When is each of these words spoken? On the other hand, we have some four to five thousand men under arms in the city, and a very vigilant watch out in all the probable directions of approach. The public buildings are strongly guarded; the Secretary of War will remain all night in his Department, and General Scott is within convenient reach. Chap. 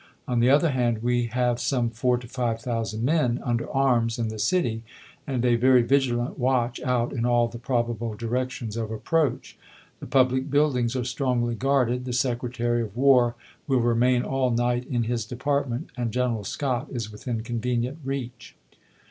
On 0.27 0.39
the 0.39 0.49
other 0.49 0.71
hand, 0.71 1.03
we 1.03 1.27
have 1.27 1.59
some 1.59 1.91
four 1.91 2.17
to 2.17 2.27
five 2.27 2.59
thousand 2.59 3.03
men 3.03 3.39
under 3.43 3.69
arms 3.71 4.17
in 4.17 4.29
the 4.29 4.39
city, 4.39 4.81
and 5.27 5.45
a 5.45 5.55
very 5.57 5.83
vigilant 5.83 6.39
watch 6.39 6.79
out 6.81 7.13
in 7.13 7.23
all 7.23 7.47
the 7.47 7.59
probable 7.59 8.15
directions 8.15 8.75
of 8.77 8.89
approach. 8.89 9.59
The 9.99 10.07
public 10.07 10.49
buildings 10.49 10.95
are 10.95 11.03
strongly 11.05 11.53
guarded; 11.53 12.05
the 12.05 12.13
Secretary 12.13 12.81
of 12.81 12.97
War 12.97 13.35
will 13.67 13.81
remain 13.81 14.23
all 14.23 14.49
night 14.49 14.87
in 14.87 15.03
his 15.03 15.23
Department, 15.23 15.91
and 15.95 16.11
General 16.11 16.45
Scott 16.45 16.87
is 16.91 17.11
within 17.11 17.43
convenient 17.43 17.99
reach. 18.03 18.55
Chap. 18.71 18.79